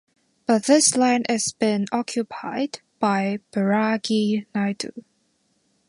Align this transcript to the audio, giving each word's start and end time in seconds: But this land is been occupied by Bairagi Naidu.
But 0.47 0.65
this 0.65 0.97
land 0.97 1.27
is 1.29 1.53
been 1.53 1.85
occupied 1.91 2.79
by 2.97 3.37
Bairagi 3.53 4.47
Naidu. 4.55 5.03